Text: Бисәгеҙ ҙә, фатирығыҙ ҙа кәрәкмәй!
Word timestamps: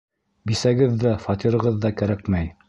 Бисәгеҙ 0.51 0.95
ҙә, 1.03 1.11
фатирығыҙ 1.27 1.79
ҙа 1.85 1.93
кәрәкмәй! 2.01 2.51